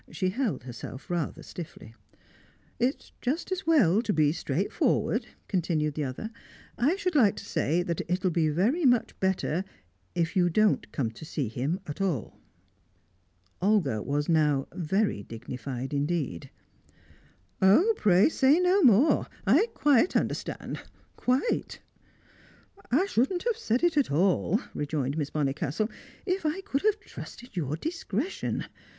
She 0.09 0.29
held 0.29 0.63
herself 0.63 1.11
rather 1.11 1.43
stiffly. 1.43 1.93
"It's 2.79 3.11
just 3.21 3.51
as 3.51 3.67
well 3.67 4.01
to 4.01 4.11
be 4.11 4.31
straightforward," 4.31 5.27
continued 5.47 5.93
the 5.93 6.05
other. 6.05 6.31
"I 6.75 6.95
should 6.95 7.13
like 7.15 7.35
to 7.35 7.45
say 7.45 7.83
that 7.83 8.01
it'll 8.09 8.31
be 8.31 8.49
very 8.49 8.83
much 8.83 9.13
better 9.19 9.63
if 10.15 10.35
you 10.35 10.49
don't 10.49 10.91
come 10.91 11.11
to 11.11 11.23
see 11.23 11.49
him 11.49 11.79
at 11.85 12.01
all." 12.01 12.39
Olga 13.61 14.01
was 14.01 14.27
now 14.27 14.67
very 14.73 15.21
dignified 15.21 15.93
indeed. 15.93 16.49
"Oh, 17.61 17.93
pray 17.95 18.27
say 18.27 18.59
no 18.59 18.81
more 18.81 19.27
I 19.45 19.67
quite 19.75 20.15
understand 20.15 20.81
quite!" 21.15 21.79
"I 22.89 23.05
shouldn't 23.05 23.43
have 23.43 23.55
said 23.55 23.83
it 23.83 23.97
at 23.97 24.11
all," 24.11 24.59
rejoined 24.73 25.15
Miss 25.15 25.29
Bonnicastle, 25.29 25.91
"if 26.25 26.43
I 26.43 26.61
could 26.61 26.81
have 26.81 26.99
trusted 27.01 27.55
your 27.55 27.75
discretion. 27.75 28.65